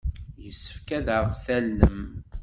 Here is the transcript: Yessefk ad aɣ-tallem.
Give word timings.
Yessefk 0.43 0.87
ad 0.97 1.07
aɣ-tallem. 1.17 1.99